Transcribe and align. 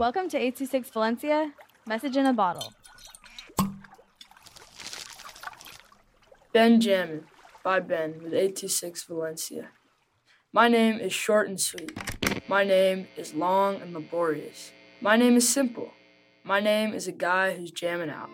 Welcome 0.00 0.30
to 0.30 0.38
826 0.38 0.88
Valencia, 0.92 1.52
message 1.86 2.16
in 2.16 2.24
a 2.24 2.32
bottle. 2.32 2.72
Ben-Jamin' 6.54 7.24
by 7.62 7.80
Ben 7.80 8.12
with 8.22 8.32
826 8.32 9.04
Valencia. 9.04 9.68
My 10.54 10.68
name 10.68 10.98
is 10.98 11.12
short 11.12 11.50
and 11.50 11.60
sweet. 11.60 11.92
My 12.48 12.64
name 12.64 13.08
is 13.18 13.34
long 13.34 13.82
and 13.82 13.92
laborious. 13.92 14.72
My 15.02 15.16
name 15.16 15.36
is 15.36 15.46
simple. 15.46 15.90
My 16.44 16.60
name 16.60 16.94
is 16.94 17.06
a 17.06 17.12
guy 17.12 17.54
who's 17.54 17.70
jamming 17.70 18.08
out. 18.08 18.30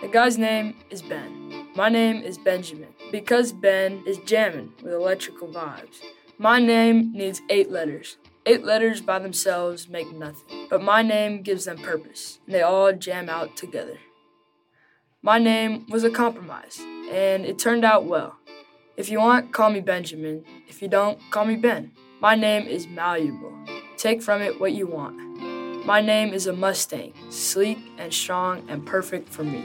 The 0.00 0.08
guy's 0.08 0.38
name 0.38 0.74
is 0.88 1.02
Ben. 1.02 1.68
My 1.76 1.90
name 1.90 2.22
is 2.22 2.38
Benjamin 2.38 2.94
because 3.12 3.52
Ben 3.52 4.02
is 4.06 4.16
jamming 4.24 4.72
with 4.82 4.94
electrical 4.94 5.48
vibes. 5.48 6.00
My 6.38 6.58
name 6.58 7.12
needs 7.12 7.42
eight 7.50 7.70
letters. 7.70 8.16
Eight 8.46 8.64
letters 8.64 9.02
by 9.02 9.18
themselves 9.18 9.88
make 9.88 10.12
nothing, 10.12 10.66
but 10.70 10.82
my 10.82 11.02
name 11.02 11.42
gives 11.42 11.66
them 11.66 11.76
purpose, 11.76 12.38
and 12.46 12.54
they 12.54 12.62
all 12.62 12.90
jam 12.92 13.28
out 13.28 13.54
together. 13.54 13.98
My 15.20 15.38
name 15.38 15.84
was 15.90 16.04
a 16.04 16.10
compromise, 16.10 16.80
and 17.10 17.44
it 17.44 17.58
turned 17.58 17.84
out 17.84 18.06
well. 18.06 18.38
If 18.96 19.10
you 19.10 19.20
want, 19.20 19.52
call 19.52 19.70
me 19.70 19.80
Benjamin. 19.80 20.44
If 20.68 20.80
you 20.80 20.88
don't, 20.88 21.18
call 21.30 21.44
me 21.44 21.56
Ben. 21.56 21.92
My 22.20 22.34
name 22.34 22.66
is 22.66 22.86
malleable. 22.86 23.52
Take 23.98 24.22
from 24.22 24.40
it 24.40 24.58
what 24.58 24.72
you 24.72 24.86
want. 24.86 25.18
My 25.84 26.00
name 26.00 26.32
is 26.32 26.46
a 26.46 26.54
Mustang, 26.54 27.12
sleek 27.28 27.78
and 27.98 28.12
strong 28.12 28.66
and 28.70 28.86
perfect 28.86 29.28
for 29.28 29.44
me. 29.44 29.64